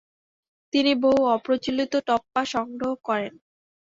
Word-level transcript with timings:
তিনি 0.73 0.91
বহু 1.03 1.19
অপ্রচলিত 1.35 1.93
টপ্পা 2.07 2.41
সংগ্রহ 2.53 2.91
করেন। 3.03 3.33